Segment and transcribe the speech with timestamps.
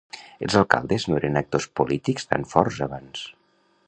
[0.45, 3.23] Els alcaldes no eren actors polítics tan forts abans.